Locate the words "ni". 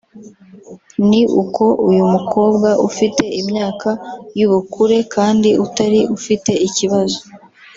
1.09-1.21